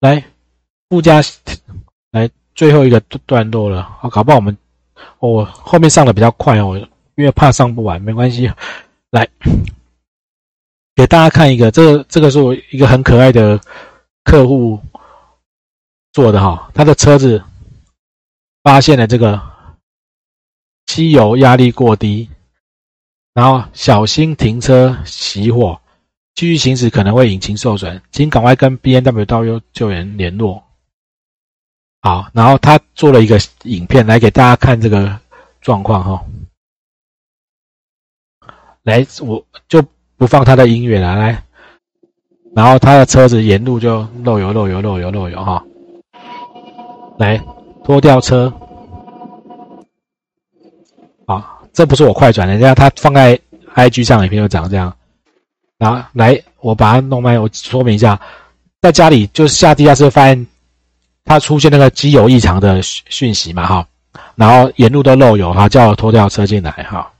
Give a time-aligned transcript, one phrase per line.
[0.00, 0.24] 来
[0.88, 1.22] 附加
[2.10, 4.56] 来最后一个段落了，好，搞不好我们
[5.18, 6.76] 我后面上的比较快哦，
[7.14, 8.52] 因为怕上不完，没关系，
[9.10, 9.26] 来
[10.94, 13.60] 给大家看一个，这个这个是我一个很可爱的
[14.24, 14.80] 客户
[16.12, 17.42] 做的哈，他的车子
[18.62, 19.40] 发现了这个
[20.84, 22.28] 机油压力过低，
[23.32, 25.80] 然后小心停车熄火。
[26.36, 30.62] 继续行驶可能会引擎受损，请赶快跟 B N W 道路救援联络。
[32.02, 35.18] 好，然后他做了一个影片来给大家看这个
[35.62, 36.22] 状况哈。
[38.82, 39.82] 来，我就
[40.18, 41.42] 不放他的音乐了，来，
[42.54, 45.64] 然后他的车子沿路就漏油、漏油、漏油、漏油哈。
[47.18, 47.42] 来，
[47.82, 48.52] 拖吊车。
[51.26, 53.40] 好，这不是我快转，人家他放在
[53.72, 54.94] I G 上影片就长这样。
[55.78, 58.18] 然后来，我把它弄慢，我说明一下，
[58.80, 60.46] 在家里就是下地下室发现
[61.24, 63.86] 它出现那个机油异常的讯息嘛，哈，
[64.36, 67.12] 然后沿路都漏油，哈，叫拖吊车进来，哈，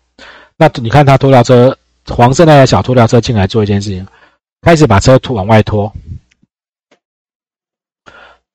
[0.56, 1.76] 那你看他拖吊车
[2.08, 4.06] 黄色那台小拖吊车进来做一件事情，
[4.62, 5.92] 开始把车拖往外拖，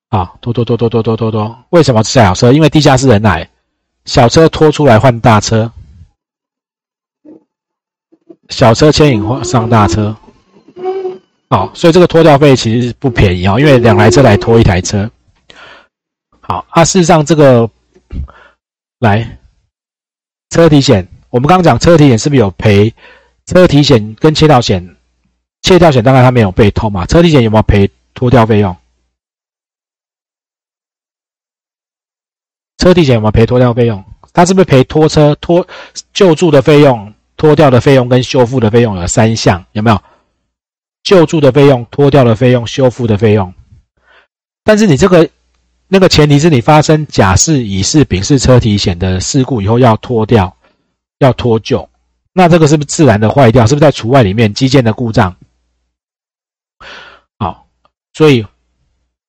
[0.09, 2.51] 啊，拖拖拖拖拖拖拖拖，为什么是小车？
[2.51, 3.47] 因为地下室人来，
[4.05, 5.71] 小车拖出来换大车。
[8.51, 10.15] 小车牵引上大车，
[11.49, 15.09] 好，所以这个拖吊费其实是不便宜啊，因为两台车来拖一台车。
[16.41, 17.67] 好，啊，事实上这个
[18.99, 19.39] 来
[20.49, 22.93] 车体险，我们刚刚讲车体险是不是有赔？
[23.45, 24.95] 车体险跟切掉险，
[25.63, 28.75] 切掉险当然它没有被偷嘛，车体险有没有赔拖吊费用？
[32.77, 34.03] 车体险有没有赔拖吊费用？
[34.33, 35.65] 它是不是赔拖车拖
[36.13, 37.13] 救助的费用？
[37.41, 39.99] 脱掉的费用跟修复的费用有三项，有没有？
[41.01, 43.51] 救助的费用、脱掉的费用、修复的费用。
[44.63, 45.27] 但是你这个
[45.87, 50.55] 那个前提是你发生甲式、乙式、丙式车体险的事故以后要脱掉、
[51.17, 51.87] 要脱臼，
[52.31, 53.65] 那这个是不是自然的坏掉？
[53.65, 54.53] 是不是在除外里面？
[54.53, 55.35] 基建的故障，
[57.39, 57.65] 好，
[58.13, 58.45] 所以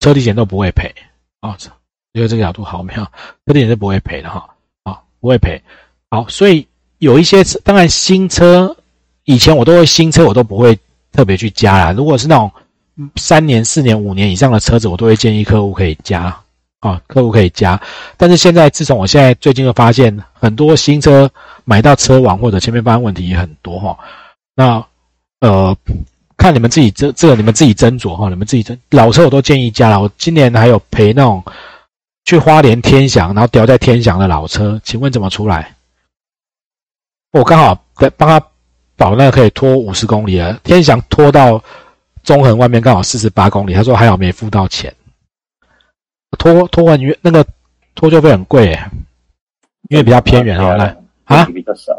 [0.00, 0.94] 车体险都不会赔
[1.41, 1.56] 啊。
[2.12, 3.05] 因为这个角度好没有？
[3.47, 5.62] 车体险是不会赔的哈，啊，不会赔。
[6.11, 6.69] 好，所以。
[7.03, 8.77] 有一些车，当然新车，
[9.25, 10.79] 以前我都会新车，我都不会
[11.11, 11.91] 特别去加啦。
[11.91, 12.49] 如果是那种
[13.17, 16.33] 三年、四年、五年以上的车子，我都会建议客户可以加
[16.79, 17.81] 啊，客户可以加。
[18.17, 21.29] 但是现在，自从我现在最近又发现，很多新车
[21.65, 23.99] 买到车网或者前面发生问题也很多哈。
[24.55, 24.87] 那
[25.41, 25.77] 呃，
[26.37, 28.79] 看你们自己这这个你们自己斟酌哈，你们自己斟。
[28.91, 30.01] 老车我都建议加了。
[30.01, 31.43] 我今年还有赔那种
[32.25, 35.75] 去花莲天祥，然后掉在天祥的老车，请问怎么出来？
[37.32, 38.38] 我刚好在帮他
[38.97, 41.62] 保那个可以拖五十公里啊，天祥拖到
[42.22, 44.94] 中横外面刚好四十八公里，他说还好没付到钱，
[46.38, 47.44] 拖拖完约那个
[47.94, 48.81] 拖就费很贵诶，
[49.88, 51.93] 因为比较偏远啊，来啊比较少，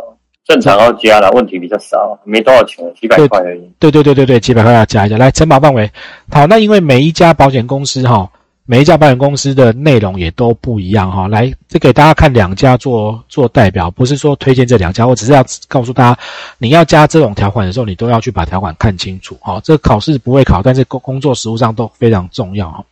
[0.46, 3.72] 正常要加了，问题比较少，没多少钱，几百块而已。
[3.80, 5.92] 对对对对对，几百块要加一下，来承保范围
[6.30, 8.30] 好，那因为每一家保险公司哈。
[8.66, 16.20] 每一家保险公司的内容也都不一样哈，来，这给大家看两家做做代表，不是说推荐这两家，我只是要告诉大家，
[16.58, 19.60] 你要加这种条款的时候，你都要去把条款看清楚哈。
[19.66, 22.86] 这考试不会考，但是工工作实务上都非常重要哈。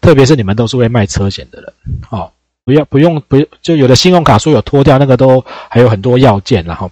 [0.00, 1.72] 特别是你们都是会卖车险的人，
[2.08, 2.32] 好，
[2.64, 6.90] 不要不用不就有的信用卡说有脱掉那个都还有很多要件然后，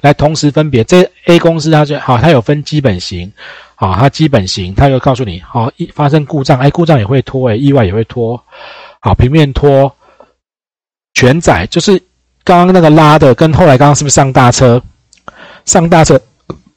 [0.00, 3.32] 来同时分别，这 A 公司它就好，它有分基本型。
[3.76, 8.40] 好，它基本型，它又告诉你，好，一发生故障，哎，故障也会拖，哎，意外也会拖，
[9.00, 9.92] 好，平面拖，
[11.14, 12.00] 全载，就是
[12.44, 14.80] 刚刚那个拉的，跟后来刚刚是不是上大车，
[15.64, 16.18] 上大车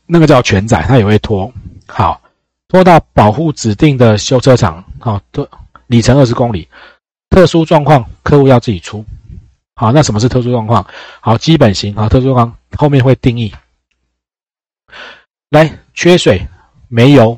[0.08, 1.50] 那个叫全载，它也会拖，
[1.86, 2.20] 好，
[2.68, 5.48] 拖到保护指定的修车厂，好，拖
[5.86, 6.68] 里程二十公里，
[7.30, 9.06] 特殊状况客户要自己出，
[9.78, 10.86] 好，那什么是特殊状况？
[11.22, 13.54] 好，基本型，好，特殊状况后面会定义，
[15.52, 16.46] 来，缺水。
[16.90, 17.38] 没油，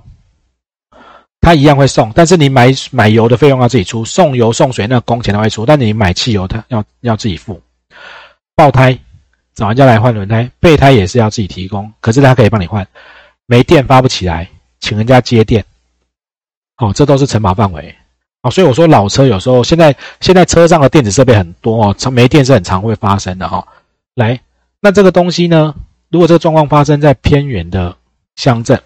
[1.42, 7.60] 他一样会送，但是你买买油的费用要自己出，送油送水那工钱他会出，但你买汽油他要要自己付。
[8.54, 8.96] 爆胎
[9.56, 12.88] 找人家来换轮胎，备胎也是要自己提供，可是他可以帮你换。
[13.48, 14.48] 没电发不起来，
[14.80, 15.66] 请人家接电。
[16.78, 17.96] 哦，这都是承保范围。
[18.41, 23.68] 哦，所以我说老车有时候现在现在车上的电子设备很多哦，没电是很常会发生的哈。
[24.15, 24.39] 来，
[24.80, 25.75] 那这个东西呢？
[26.09, 27.95] 如果这个状况发生在偏远的
[28.36, 28.81] 乡镇。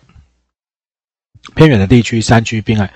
[1.56, 2.90] 偏远的地区，山区、滨海，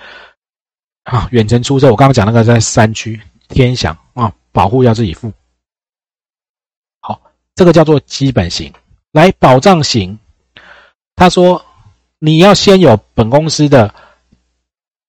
[1.04, 3.20] 啊，远程出车，我刚刚讲那个在山区，
[3.50, 5.34] 天祥啊，保护要自己付。
[7.02, 7.22] 好，
[7.56, 8.72] 这个叫做基本型。
[9.12, 10.18] 来，保障型，
[11.14, 11.62] 他说
[12.20, 13.94] 你要先有本公司的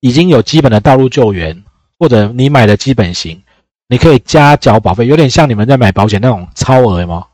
[0.01, 1.65] 已经有基本的道路救援，
[1.99, 3.43] 或者你买的基本型，
[3.89, 7.27] 你可以加缴保费，有点像你们在买保险那种超额吗？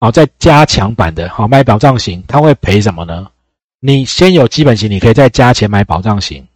[0.00, 3.28] 好，再加强版的，好买保障型，它会赔什么呢？
[3.80, 6.46] 你先有基本型，你可以再加钱买保障型。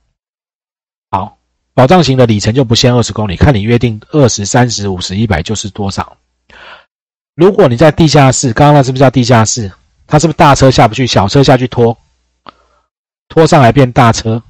[1.11, 1.37] 好，
[1.75, 6.17] 保障型的里程就不限二十公里，看你约定二十三十五十一百就是多少。
[7.35, 9.71] 如果你在地下室，刚刚那是不是叫地下室？
[10.07, 11.97] 它是不是大车下不去，小车下去拖，
[13.29, 14.43] 拖上来变大车？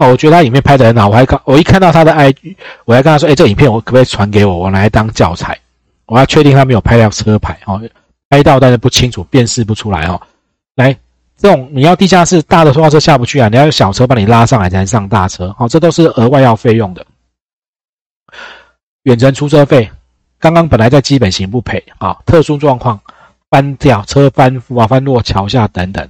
[0.00, 2.56] 哦，我觉得他影片拍的很好，我还看我一看到他的 IG，
[2.86, 5.56] 我还跟他说：“哎，这影片我可不可以传给我，我拿来当教材？
[6.06, 7.80] 我要确定他没有拍到车牌哦，
[8.30, 10.20] 拍到但是不清楚，辨识不出来哦。
[10.74, 10.96] 来。”
[11.36, 17.06] 这种你要地下室大的拖车下不去啊，你要有小车把你拉上来才能上大车，好，这都是额外要费用的。
[19.04, 19.90] 远程出车费，
[20.38, 23.00] 刚刚本来在基本型不赔啊，特殊状况
[23.48, 26.06] 翻掉车翻覆啊，翻落桥下等等，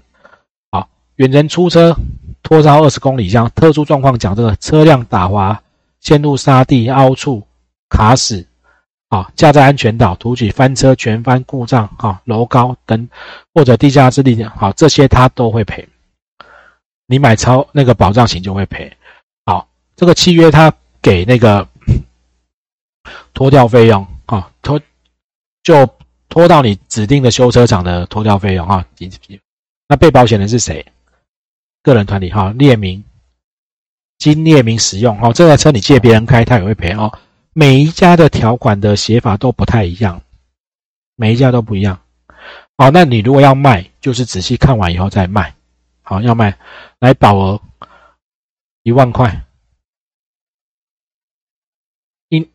[0.73, 1.97] 好，远程出车
[2.43, 5.63] 拖超二十公里，像特殊状况讲这个车辆打滑、
[6.01, 7.47] 陷入沙地、凹处、
[7.89, 8.47] 卡死。
[9.11, 13.09] 啊，架在安全岛、突起翻车、全翻故障、啊楼高等
[13.53, 15.89] 或者地下室力好这些他都会赔。
[17.07, 18.97] 你买超那个保障型就会赔。
[19.45, 19.67] 好，
[19.97, 20.73] 这个契约他
[21.03, 21.67] 给那个
[23.35, 24.81] 拖掉费用啊，拖
[25.65, 25.89] 就
[26.29, 28.87] 拖到你指定的修车厂的拖掉费用啊。
[29.89, 30.87] 那被保险人是谁？
[31.83, 33.05] 个人团体哈，列明
[34.19, 37.11] 经列明使用哦，这台车你借别人开，他也会赔哦。
[37.53, 40.23] 每一家的条款的写法都不太一样，
[41.17, 42.01] 每一家都不一样。
[42.77, 45.55] 好，那你如果要卖，就是仔细看完以后再卖。
[46.03, 46.59] 好，要卖
[46.99, 47.61] 来保额
[48.83, 49.45] 一万块。
[52.29, 52.49] 一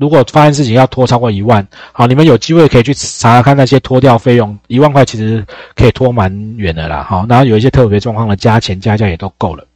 [0.00, 5.44] 如果发现事情要拖超过一万，好，你们有机会可以去查看那些拖掉费用，一万块其实
[5.76, 7.06] 可以拖蛮远的啦。
[7.06, 9.66] 好，然后有一些特别状况的加钱加价也都够了。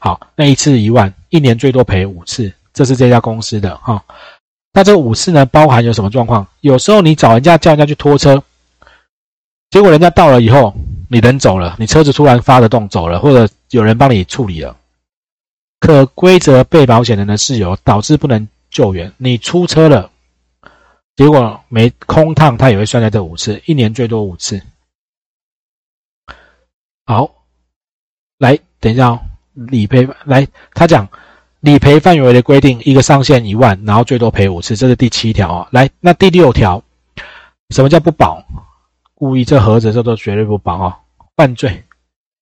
[0.00, 2.52] 好，那一次一万，一年最多赔五次。
[2.72, 4.02] 这是这家公司的哈，
[4.72, 6.44] 那这五次呢，包含有什么状况？
[6.60, 8.42] 有时候你找人家叫人家去拖车，
[9.70, 10.74] 结果人家到了以后，
[11.08, 14.76] 你人走了，你车子突然发得动走了，或者有人帮你处理了，
[15.78, 20.10] 可规则被保险人的事由导致不能救援，你出车了，
[21.16, 24.60] 结果没空趟，他也会算在这五次，一年最多五次。
[27.06, 27.30] 好，
[28.36, 29.20] 来等一下哦，
[29.54, 31.08] 理赔来，他讲。
[31.60, 35.68] 理赔范围的规定，一个上限一万，然后最多赔五次，这是第七条啊。
[35.72, 36.82] 来，那第六条，
[37.70, 38.44] 什么叫不保？
[39.14, 41.00] 故意这盒子这都绝对不保啊！
[41.36, 41.82] 犯罪、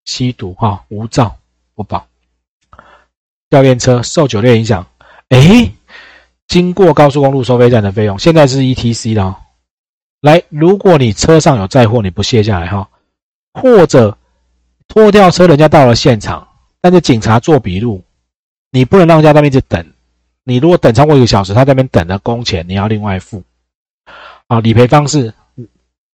[0.06, 1.36] 吸毒哈、无照
[1.76, 2.04] 不保。
[3.48, 4.84] 教练车受酒店影响，
[5.28, 5.70] 哎，
[6.52, 9.38] 经过高速公路收费站的费用，现在是 E T C 了。
[10.20, 12.86] 来，如果你车上有载货，你不卸下来哈，
[13.54, 14.14] 或者
[14.86, 16.46] 拖吊车，人家到了现场，
[16.82, 18.04] 但是警察做笔录。
[18.70, 19.82] 你不能让人家在那边一直等，
[20.44, 23.42] 你如果等超过一个小时，他在那边等的工钱你要另外付。
[24.46, 25.32] 啊，理赔方式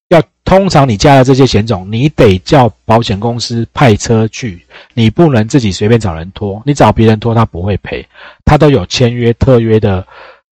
[0.09, 4.65] 要通常你加了这些险种，你得叫保险公司派车去，
[4.95, 8.07] 你不能自己随便找人拖，你找别人拖他不会赔，
[8.45, 10.07] 他都有签约特约的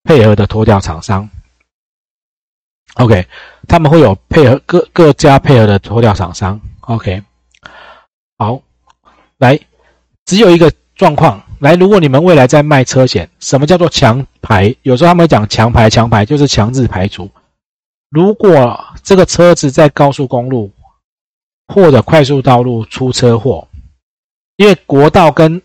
[0.04, 1.28] 配合的拖吊厂商。
[2.96, 3.26] OK，
[3.66, 6.60] 他们会有配合各各家配合的拖吊厂商。
[6.80, 7.22] OK，
[8.38, 8.60] 好，
[9.38, 9.58] 来，
[10.26, 11.42] 只有一个状况。
[11.60, 14.74] 来，如果你们未来在卖车险，什么叫做强排？
[14.82, 17.30] 有时候他们讲强排，强排就是强制排除。
[18.10, 20.70] 如果这个车子在高速公路
[21.68, 23.66] 或者快速道路出车祸，
[24.56, 25.60] 因为国道跟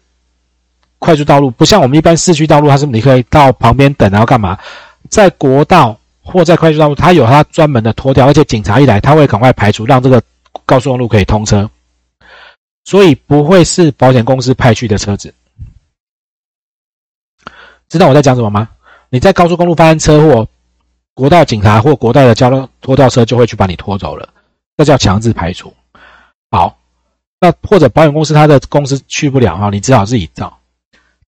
[1.00, 4.58] 快速道路不像我们一般市区道路，它是你可以到旁边等，然后干嘛？
[5.10, 10.22] 在国道或在快速道路，它有它专门的拖吊，而且警察一来，他会赶快排除，让这个
[10.66, 11.70] 高速公路可以通车，
[12.86, 15.34] 所以不会是保险公司派去的车子。
[17.90, 18.70] 知道我在讲什么吗？
[19.10, 20.48] 你在高速公路发生车祸，
[21.14, 24.28] 国道警察或国道的交通拖吊车就会去把你拖走了，
[24.78, 25.74] 这叫强制排除。
[26.50, 26.78] 好，
[27.40, 30.58] 那或者保险公司他的公司去不了哈，你只好自己找。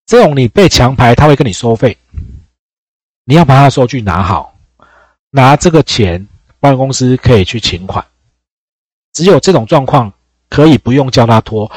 [0.06, 1.96] 这种你被强排，他会跟你收费，
[3.24, 4.54] 你要把他的收据拿好，
[5.30, 6.26] 拿这个钱，
[6.60, 8.04] 保险公司可以去请款。
[9.12, 10.12] 只有这种状况
[10.50, 11.70] 可以不用叫他拖。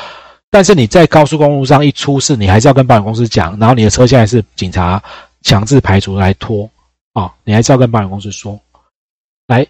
[0.50, 5.02] 但是你在高速公路上一出事，你还是要跟保险公司讲，然后你的车现在是警察
[5.42, 6.70] 强制排除来拖
[7.18, 8.60] 啊，你还是要跟保险公司说，
[9.48, 9.66] 来，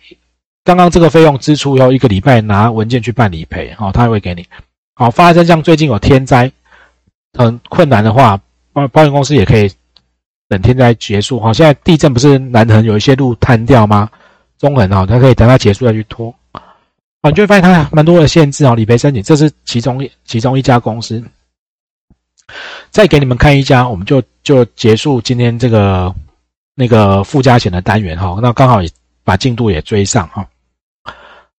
[0.66, 4.46] 刚刚这个费用支出要一个礼拜拿文件去办理赔，好，他会给你。
[4.96, 6.52] 好，发生像最近有天灾
[7.38, 8.38] 很困难的话，
[8.74, 9.72] 保保险公司也可以
[10.50, 11.40] 等天灾结束。
[11.40, 14.10] 好，现在地震不是南横有一些路瘫掉吗？
[14.60, 16.36] 中横哦，它可以等它结束再去拖。
[16.52, 21.24] 啊，你就会发现它蛮多的限制哦，理赔申请，这是其中其中一家公司。
[22.92, 26.14] 再给你们看一家，我们就就结束今天这个
[26.80, 28.38] 那个附加险的单元哈。
[28.40, 28.90] 那刚好也
[29.24, 30.48] 把进度也追上哈。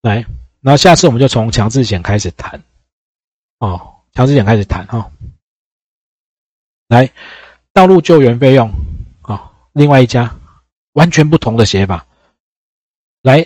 [0.01, 0.25] 来，
[0.61, 2.63] 然后下次我们就从强制险开始谈
[3.59, 5.11] 哦，强制险开始谈哈。
[6.87, 7.11] 来，
[7.73, 8.73] 道路救援费用
[9.23, 10.33] 啊，另外一家
[10.93, 12.07] 完全不同的写法。
[13.23, 13.45] 来，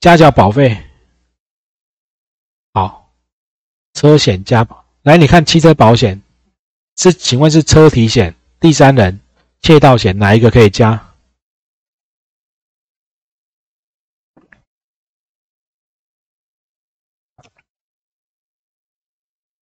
[0.00, 0.74] 加缴保费，
[2.72, 3.12] 好，
[3.92, 4.82] 车险加保。
[5.02, 6.20] 来，你看汽车保险
[6.96, 9.20] 是，请问是车体险、第三人、
[9.60, 11.09] 窃盗险哪一个可以加？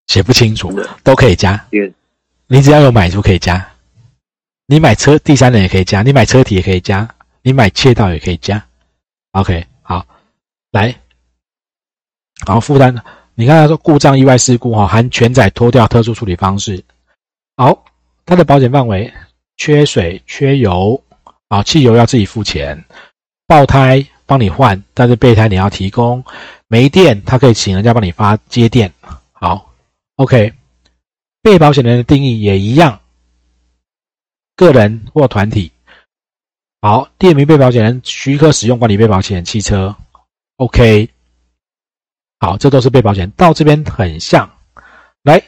[0.09, 1.63] 写不清楚，都可以加。
[2.47, 3.65] 你只要有买就可以加，
[4.65, 7.07] 你买车第三人也可以加，你买车体也可以加，
[7.43, 8.61] 你买窃盗也可以加。
[9.33, 10.03] OK，好，
[10.71, 10.95] 来，
[12.45, 12.93] 然后负担。
[13.35, 16.83] 你看他说故障、意外事故哈，含全载脱掉特殊处理方式。
[17.55, 17.85] 好，
[18.25, 19.13] 它的保险范围
[19.57, 21.01] 缺水、缺油
[21.49, 22.83] 啊，汽油要自己付钱。
[23.45, 26.23] 爆胎帮你换，但是备胎你要提供。
[26.67, 28.91] 没电，它可以请人家帮你发接电。
[30.19, 30.53] ，OK。
[31.41, 32.99] 被保险人的定义也一样，
[34.57, 35.71] 个人或团体。
[36.81, 39.95] 好，第二名被保险人许可使用管理被保险汽车
[40.57, 41.09] ，OK。
[42.41, 44.49] 好，这都是被保险到这边很像。
[45.23, 45.41] 来，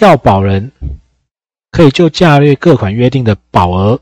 [0.00, 0.70] 要保人
[1.70, 4.00] 可以就价略各款约定的保额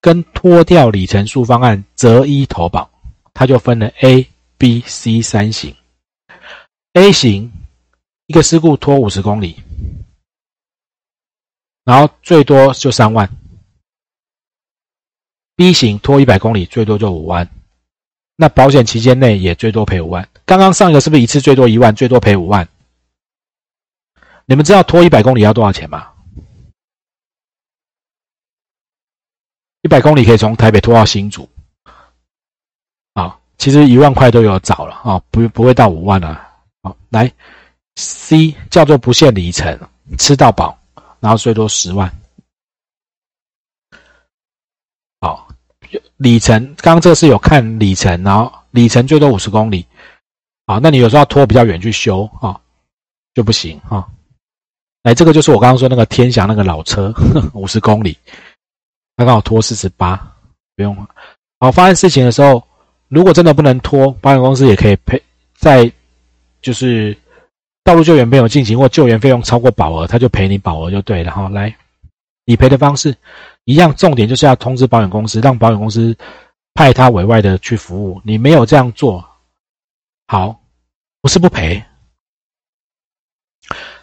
[0.00, 2.90] 跟脱掉里程数方案择一投保，
[3.32, 5.74] 它就分了 A、B、C 三型。
[6.94, 7.52] A 型
[8.26, 9.62] 一个事故拖五十公里。
[11.84, 13.30] 然后最多就三万
[15.54, 17.48] ，B 型拖一百公里最多就五万，
[18.34, 20.28] 那保险期间内也最多赔五万。
[20.44, 22.68] 刚刚上一个是不是一次最多一万，最多赔五万？
[24.46, 26.12] 你们知道拖一百公里要多少钱吗？
[29.82, 31.48] 一百公里可以从台北拖到新竹，
[33.12, 36.48] 啊，其实一万块都有找了啊，不不会到五万了。
[36.82, 37.32] 好，来
[37.96, 39.78] C 叫做不限里程，
[40.18, 40.78] 吃到饱。
[41.18, 42.12] 然后最多十万，
[45.18, 45.48] 好，
[46.18, 49.84] 里程刚刚这个是有看里程，然后里程最多五十公里，
[50.66, 52.60] 好，那你有时候要拖比较远去修啊，
[53.34, 54.06] 就不行啊。
[55.02, 57.12] 来，这个就是我刚刚说那个天祥那个老车，
[57.54, 58.16] 五十公里，
[59.16, 60.16] 他刚好拖四十八，
[60.76, 61.08] 不用了。
[61.58, 62.62] 好，发生事情的时候，
[63.08, 65.20] 如果真的不能拖，保险公司也可以赔，
[65.56, 65.90] 在
[66.60, 67.16] 就是。
[67.86, 71.48] 道路救援没有进行或救援费用超过保额，他就赔你保额就对了哈。
[71.48, 71.72] 来，
[72.44, 73.16] 理赔的方式
[73.62, 76.18] 一样，重点就是要通知保险公司，让保险公司
[76.74, 78.20] 派他委外的去服务。
[78.24, 79.24] 你没有这样做，
[80.26, 80.60] 好，
[81.22, 81.80] 不是不赔，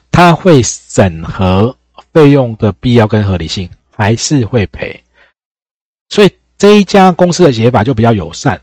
[0.10, 1.76] 他会审核
[2.14, 5.04] 费用的必要跟合理性，还是会赔。
[6.08, 8.62] 所以这一家公司的写法就比较友善。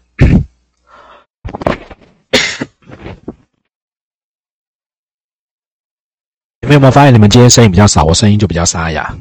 [6.71, 8.05] 你有没有发现你们今天声音比较少？
[8.05, 9.13] 我声音就比较沙哑，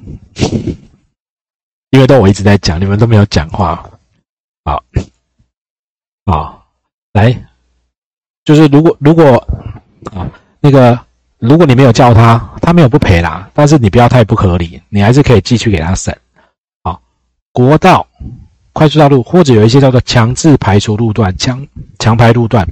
[1.89, 3.83] 因为都我一直在讲，你们都没有讲话。
[4.65, 4.83] 好，
[6.27, 6.63] 好，
[7.13, 7.35] 来，
[8.45, 9.35] 就是如果如果
[10.13, 10.29] 啊，
[10.59, 10.99] 那个
[11.39, 16.15] 如果你没有叫他，他没有不赔啦，但是你不要太不合理，你还是可以继续给他审。
[16.83, 17.01] 好，
[17.51, 18.07] 国道、
[18.73, 22.63] 快速道路或者有一些叫做强制排除路段、强强排路段。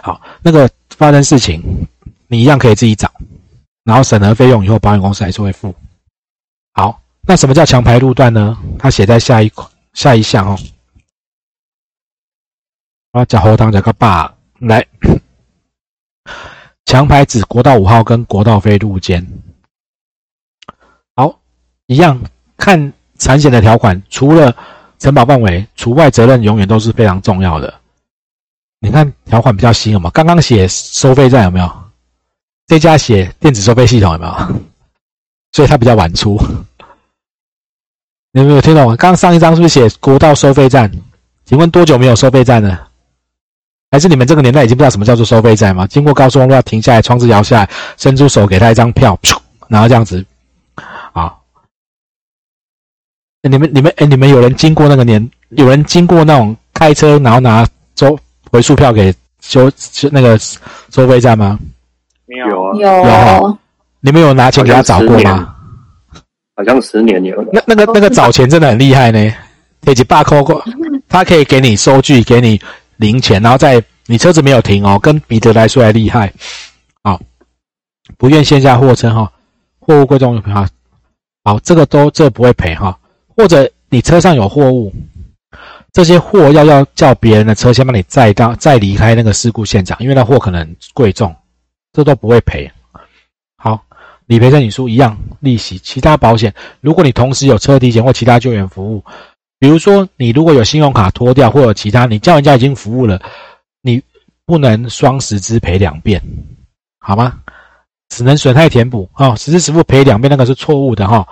[0.00, 1.60] 好，那个发生事情。
[2.32, 3.12] 你一样可以自己找，
[3.82, 5.74] 然后审核费用以后保险公司还是会付。
[6.74, 8.56] 好，那什么叫强排路段呢？
[8.78, 10.56] 它写在下一款下一项哦。
[13.10, 14.86] 啊，讲后堂讲个把来，
[16.84, 19.26] 强排指国道五号跟国道非路间。
[21.16, 21.36] 好，
[21.86, 22.22] 一样
[22.56, 24.56] 看产险的条款，除了
[25.00, 27.74] 承保范围，除外责任永远都是非常重要的。
[28.78, 30.08] 你看条款比较新有吗？
[30.14, 31.79] 刚刚写收费站有没有？
[32.70, 34.32] 这家写电子收费系统有没有？
[35.50, 36.40] 所以它比较晚出。
[38.30, 38.94] 你有没有听懂？
[38.94, 40.88] 刚上一张是不是写国道收费站？
[41.44, 42.88] 请问多久没有收费站了？
[43.90, 45.84] 还是你们这个年代已经不知道什么叫做收费站吗？
[45.88, 49.18] 经过高速公路要停下来，窗子摇下来，伸出手给他一张票，
[49.66, 50.24] 然后这样子。
[51.12, 51.34] 啊？
[53.42, 55.28] 你们、你们、哎，你们有人经过那个年？
[55.48, 58.16] 有人经过那种开车然后拿收
[58.52, 59.68] 回数票给收
[60.12, 61.58] 那个收费站吗？
[62.36, 63.58] 有啊，有。
[64.00, 65.54] 你们有拿钱给他找过吗？
[66.56, 67.42] 好像十年有。
[67.52, 69.32] 那那个那个找钱真的很厉害呢，
[69.84, 70.62] 可以把扣过，
[71.08, 72.60] 他可以给你收据，给你
[72.96, 76.32] 零钱，然后再你车子没有停哦，跟彼得来说还厉害。
[77.02, 77.20] 好，
[78.18, 79.30] 不愿线下货车哈，
[79.78, 80.68] 货物贵重物品哈，
[81.44, 82.96] 好，这个都这不会赔哈。
[83.36, 84.92] 或者你车上有货物，
[85.92, 91.34] 这些货要要叫别人的车先帮你载到再离开那个事故现场，因为那货可能贵重，
[91.92, 92.70] 这都不会赔。
[93.56, 93.84] 好，
[94.26, 99.04] 理赔申请书一样利息，其他保险，如果你同时有车体险或其他救援服务，
[99.58, 103.20] 比如说你如果有信用卡脱掉或者其他，你叫人家已经服务了，
[103.82, 104.02] 你
[104.46, 106.22] 不能双十支赔两遍，
[106.98, 107.40] 好吗？
[108.08, 111.28] 只能损害填补啊，实支实付赔两遍那个是错误的哈，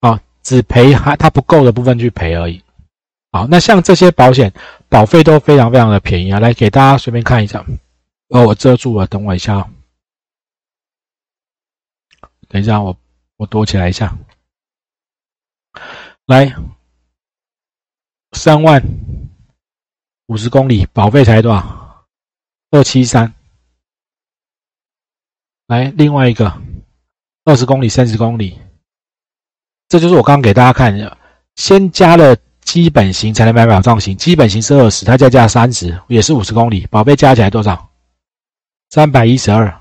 [0.00, 2.60] 啊，只赔还它不够的部分去赔而已。
[3.32, 4.52] 好，那像这些保险
[4.88, 7.64] 保费都非常非常的便宜啊，来给大家随便看一下。
[8.28, 9.66] 哦，我遮住了，等我一下。
[12.54, 12.96] 等一下，我
[13.36, 14.16] 我躲起来一下。
[16.26, 16.54] 来，
[18.30, 18.80] 三万
[20.26, 22.06] 五十公里保费才多少？
[22.70, 23.34] 二七三。
[25.66, 26.62] 来，另外一个
[27.42, 28.56] 二十公里、三十公里，
[29.88, 31.18] 这就是我刚刚给大家看的。
[31.56, 37.90] 先加了基本型才能买保障型，基本型是二十，它再加三十，也是五十公里，保费加起来多少？
[38.90, 39.80] 三百一十二。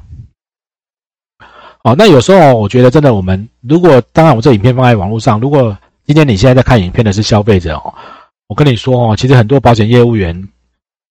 [1.83, 7.93] 哦，那有时候我觉得真的，我们如果当然我这影片放在网络上，如果今天你现在在看影片的是消费者哦，
[8.47, 10.49] 我跟你说哦，其实很多保险业务员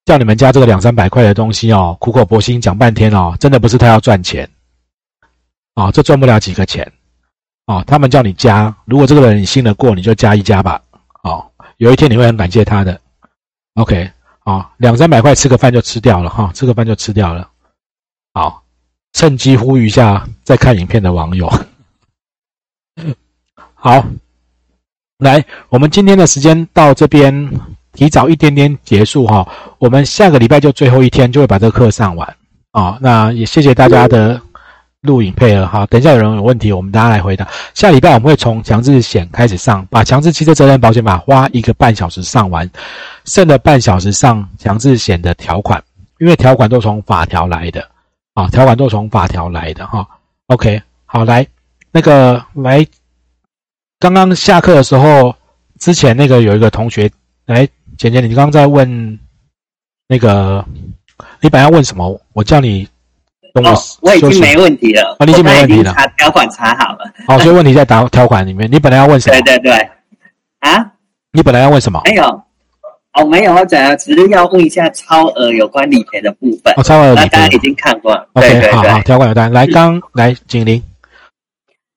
[0.04, 4.48] 叫你们加这个两三百块的东西哦，苦口婆心讲半天哦，真的不是他要赚钱。
[5.74, 6.92] 啊，这赚不了几个钱，
[7.64, 10.78] 啊，他们叫你加，如果这个人你信得过，你就加一加吧，
[11.22, 11.40] 啊，
[11.78, 13.00] 有一天你会很感谢他的
[13.76, 14.10] ，OK，
[14.40, 17.48] 啊，两三百块吃个饭就吃掉了哈，吃个饭就吃掉了，
[18.34, 18.61] 好，
[19.12, 21.52] 趁机呼吁一下在看影片的网友，
[23.74, 24.04] 好，
[25.18, 27.50] 来，我们今天的时间到这边
[27.92, 29.46] 提早一点点结束哈，
[29.78, 32.36] 我们下个礼拜就最后一天就会把这课上完，
[32.70, 34.40] 啊，那也谢谢大家的。
[35.02, 37.44] 录影配合哈，等一下有人有问题，我们大家来回答。
[37.74, 42.70] 下礼拜我们会从强制险开始上，把强制汽车责任保险法花一个半小时上完，
[43.24, 45.82] 剩的半小时上强制险的条款，
[46.20, 47.84] 因为条款都从法条来的。
[48.34, 50.06] 啊，条款都从法条来的哈。
[50.46, 51.46] OK，好，来
[51.90, 52.86] 那个来，
[53.98, 55.34] 刚刚下课的时候，
[55.78, 57.10] 之前那个有一个同学
[57.46, 57.68] 来，
[57.98, 59.18] 简简，你刚刚在问
[60.06, 60.64] 那个，
[61.40, 62.20] 你本来要问什么？
[62.32, 62.88] 我叫你。
[63.54, 65.14] 哦，我已经没问题了。
[65.18, 65.92] 啊，你已经没问题了。
[65.92, 67.12] 查条款查好了。
[67.26, 68.66] 好，所以问题在条条款里面。
[68.72, 69.38] 你本来要问什么？
[69.42, 69.90] 对对对。
[70.60, 70.92] 啊？
[71.32, 72.00] 你本来要问什么？
[72.06, 72.42] 没有。
[73.14, 76.72] 哦，没有，我只要只是要问一下超额有关理赔的部分。
[76.76, 77.28] 哦，超额理赔。
[77.28, 78.12] 大家已经看过。
[78.32, 79.52] OK，好好，条款有单。
[79.52, 80.82] 来，刚来，景玲。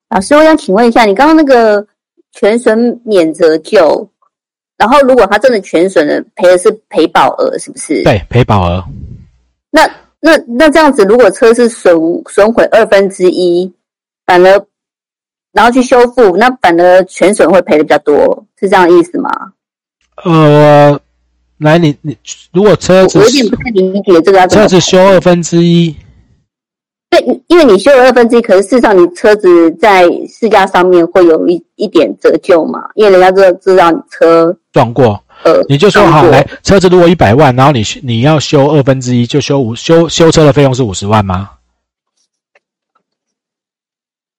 [0.09, 1.85] 老师，我想请问一下，你刚刚那个
[2.31, 4.09] 全损免折旧，
[4.77, 8.03] 然后如果他真的全损了，赔的是赔保额，是不是？
[8.03, 8.83] 对，赔保额。
[9.71, 9.89] 那。
[10.21, 11.95] 那那这样子，如果车是损
[12.31, 13.71] 损毁二分之一，
[14.25, 14.65] 反而
[15.51, 19.29] 然后去修复，那反而全损会赔的比较多，是这样意思吗？
[20.23, 20.99] 呃，
[21.59, 22.17] 来，你你
[22.51, 25.95] 如果车子我有点不太理解这个，车子修二分之一，
[27.09, 35.21] 对，因为你修了二分之一，可是事实上你车子在试驾上面会有一一点折旧嘛，因为人家知知道你车撞过。
[35.43, 41.51] 呃你就说好来，车子如果一百万，然后你你要修二分之一，就修五修修车的费用是五十万吗？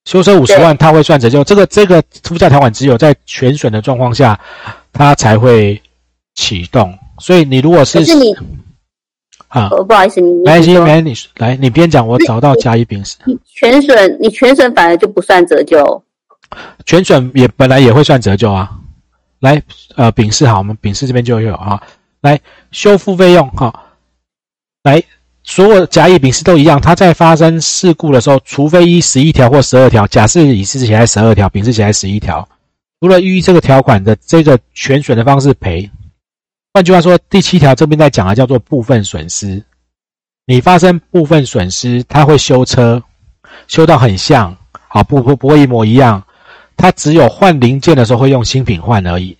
[0.05, 1.45] 修车五十万，他会算折旧。
[1.45, 4.39] 这个这个附加条款只有在全损的状况下，
[4.93, 5.81] 它才会
[6.35, 6.97] 启动。
[7.19, 8.35] 所以你如果是是你
[9.49, 13.17] 啊，不好意思，你没关系，没你来，你边讲，我找到甲乙丙式。
[13.25, 16.03] 你全损，你全损反而就不算折旧。
[16.85, 18.71] 全损也本来也会算折旧啊。
[19.41, 19.63] 来，
[19.95, 21.81] 呃，丙式好，我们丙式这边就有啊。
[22.21, 22.39] 来，
[22.71, 23.73] 修复费用哈，
[24.83, 25.03] 来，
[25.45, 26.81] 所有甲乙丙式都一样。
[26.81, 32.47] 它在发生事故的时候，除非依十一条或十二条，甲是乙是写在十二条，丙是写在十一条，
[33.01, 35.89] 除了依这个条款的这个全损的方式赔。
[36.77, 39.65] 换句话说，第七条这边在讲的叫做部分损失。
[40.45, 43.03] 你发生部分损失，他会修车，
[43.67, 44.55] 修到很像，
[44.87, 46.23] 好，不不不会一模一样。
[46.77, 49.35] 它只有换零件的时候会用新品换而已，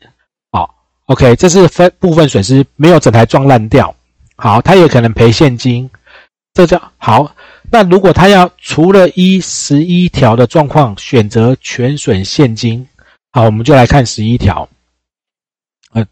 [0.51, 0.75] 好
[1.09, 3.95] ，OK，这是分部分损失，没有整台撞烂掉。
[4.37, 5.91] 好，他也可能赔现金，
[6.55, 7.31] 这叫好。
[7.71, 12.89] 那如果他要除了一十一条的状况选择全损现金，
[13.33, 14.67] 好，我们就来看十一条。
[15.93, 16.05] 呃，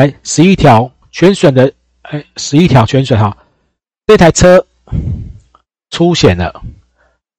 [0.00, 3.36] 来十一条全损的，哎，十一条全损哈，
[4.06, 4.66] 这台车
[5.90, 6.62] 出险了，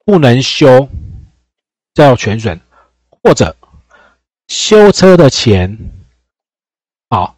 [0.06, 0.88] 不能修，
[1.94, 2.60] 叫全损。
[3.24, 3.56] 或者
[4.48, 5.78] 修车的钱，
[7.10, 7.36] 好，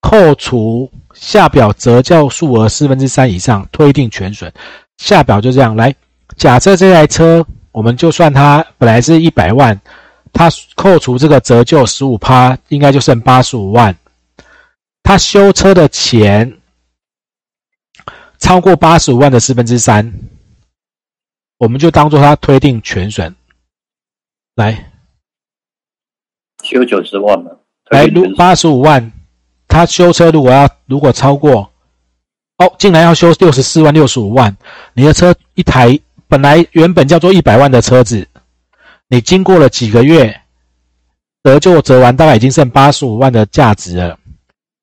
[0.00, 4.52] 扣除下表折旧数额四分之三以上，推定全损。
[4.98, 5.94] 下表就这样来。
[6.36, 9.80] 假设这台车我们就算它本来是一百万，
[10.32, 13.96] 它扣除这个折旧十五趴，应该就剩八十五万。
[15.06, 16.58] 他修车的钱
[18.38, 20.12] 超过八十五万的四分之三，
[21.58, 23.32] 我们就当做他推定全损。
[24.56, 24.90] 来，
[26.64, 27.52] 修九十万嘛，
[27.88, 29.12] 来，如八十五万，
[29.68, 31.72] 他修车如果要如果超过，
[32.58, 34.56] 哦，竟然要修六十四万、六十五万，
[34.94, 38.26] 你的车一台本来原本叫做一百万的车子，
[39.06, 40.42] 你经过了几个月，
[41.44, 44.18] 折旧折完，大概已经剩八十五万的价值了。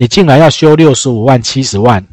[0.03, 2.05] 你竟然要修六十五万、七十万，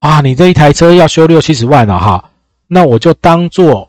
[0.00, 0.20] 啊！
[0.22, 2.32] 你这一台车要修六七十万了哈，
[2.66, 3.88] 那我就当做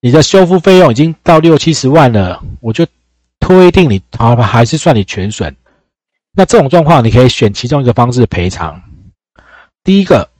[0.00, 2.86] 你的修复费用已经到六七十万了，我就
[3.40, 5.56] 推定你好吧，还是算你全损。
[6.30, 8.80] 那这种状况，你可以选其中一个方式赔偿。
[9.82, 10.30] 第一个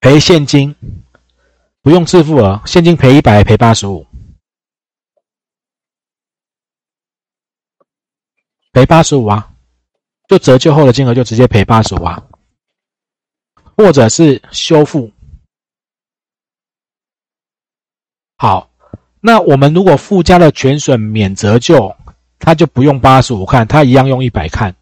[0.00, 0.74] 赔现金，
[1.82, 4.06] 不用自付额，现金赔一百，赔八十五，
[8.72, 9.52] 赔八十五啊。
[10.28, 12.22] 就折旧后的金额就直接赔八十万，
[13.76, 15.10] 或者是修复。
[18.38, 18.68] 好，
[19.20, 21.94] 那我们如果附加了全损免折旧，
[22.38, 24.74] 他就不用八十五看，他一样用一百看，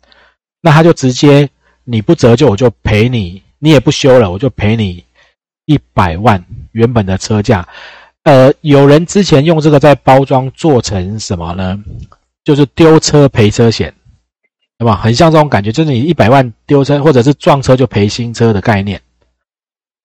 [0.61, 1.49] 那他就直接
[1.85, 5.05] 你不折旧我就赔你，你也不修了我就赔你
[5.67, 7.69] 一百万原本的车价。
[8.23, 11.79] 呃，有人之前用这个在包装做成什么呢？
[12.43, 13.95] 就是丢车赔车险。
[14.79, 14.97] 对吧？
[14.97, 19.01] 很像这种感觉，就是你一百万丢车，或者是撞车就赔新车的概念。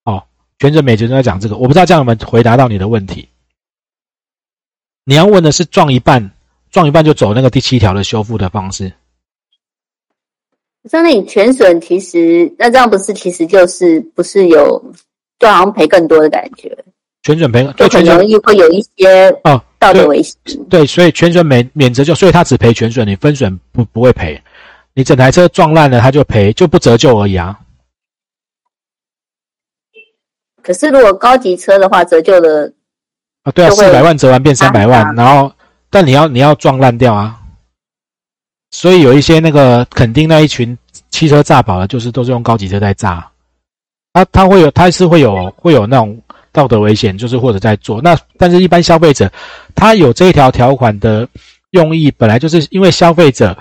[0.05, 0.23] 哦，
[0.59, 3.27] 全程每节都在讲这个，我不知道这样有没有回答到你的问题。
[5.05, 6.31] 你要问的是撞一半，
[6.69, 8.93] 撞一半就走那个第七条的修复的方式。
[10.89, 14.81] 像那你全损，其实那这样不是，其实就是不是有，
[15.39, 16.77] 就好像赔更多的感觉。
[17.23, 20.37] 全损赔，就很容易会有一些哦道德危险。
[20.69, 24.41] 对，所以全损免免责就，所以他只赔全损，你分损不不会赔。
[24.99, 27.57] 你整台车撞烂了，他就赔，就不折旧而已啊。
[30.61, 32.69] 可是如果高级车的话，折旧的
[33.43, 35.49] 啊，对啊，四百万折完变三百万，然后
[35.89, 37.39] 但你要你要撞烂掉啊。
[38.71, 40.77] 所以有一些那个肯定那一群
[41.11, 43.25] 汽车炸跑的，就是都是用高级车在炸。
[44.11, 49.31] 他他会有他是会有会有那种道德危险，就是或者在做那，但是一般消费者
[49.73, 51.25] 他有这一条条款的
[51.69, 53.57] 用意，本来就是因为消费者。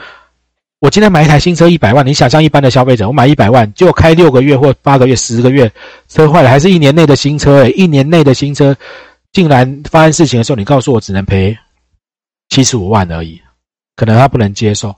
[0.80, 5.70] 我今天买一台新车一百万，你想象一般的消费者，我买一百万就开六个月或八个月、十个月，
[6.06, 7.64] 车坏了还是一年内的新车？
[7.64, 8.76] 诶，一年内的新车，
[9.32, 11.56] 竟然发生事情的时候，你告诉我只能赔
[12.48, 13.40] 七十五万而已，
[13.96, 14.94] 可能他不能接受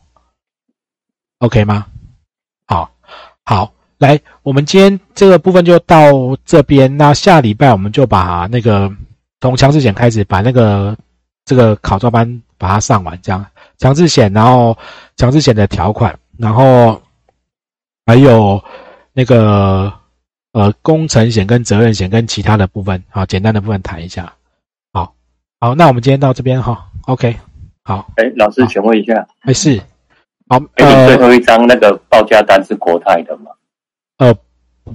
[1.38, 1.87] ，OK 吗？
[2.66, 2.90] 好，
[3.45, 6.12] 好，来，我们今天这个部分就到
[6.45, 8.93] 这边，那下礼拜我们就把那个
[9.40, 10.95] 从强制险开始，把那个
[11.47, 13.47] 这个考照班把它上完，这样。
[13.81, 14.77] 强制险，然后
[15.16, 17.01] 强制险的条款，然后
[18.05, 18.62] 还有
[19.14, 19.93] 那个
[20.53, 24.31] 呃工程险跟责任险跟其他的部分，好，简单的部分谈一下。
[24.93, 25.14] 好，
[25.61, 27.35] 好，那我们今天到这边哈，OK，
[27.83, 28.07] 好。
[28.16, 29.81] 哎，老师，请问一下，没事。
[30.49, 33.51] 好，哎，你最后一张那个报价单是国泰的吗？
[34.19, 34.35] 呃，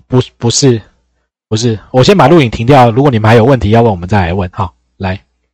[0.08, 0.80] 不，不是，
[1.50, 1.80] 不是。
[1.90, 4.48] 我先把录影停掉，如果你们还有问题要问，我们再来问。
[4.54, 5.25] 好，来。